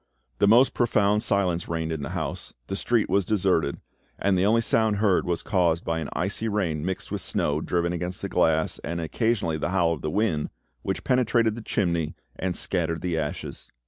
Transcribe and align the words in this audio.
The 0.39 0.47
most 0.47 0.73
profound 0.73 1.21
silence 1.21 1.67
reigned 1.69 1.91
in 1.91 2.01
the 2.01 2.09
house, 2.17 2.55
the 2.65 2.75
street 2.75 3.07
was 3.07 3.23
deserted, 3.23 3.79
and 4.17 4.35
the 4.35 4.47
only 4.47 4.61
sound 4.61 4.95
heard 4.95 5.27
was 5.27 5.43
caused 5.43 5.85
by 5.85 5.99
an 5.99 6.09
icy 6.13 6.47
rain 6.49 6.83
mixed 6.83 7.11
with 7.11 7.21
snow 7.21 7.61
driven 7.61 7.93
against 7.93 8.23
the 8.23 8.27
glass, 8.27 8.79
and 8.79 8.99
occasionally 8.99 9.59
the 9.59 9.69
howl 9.69 9.93
of 9.93 10.01
the 10.01 10.09
wind, 10.09 10.49
which 10.81 11.03
penetrated 11.03 11.53
the 11.53 11.61
chimney 11.61 12.15
and 12.35 12.57
scattered 12.57 13.01
the 13.01 13.15
ashes. 13.15 13.69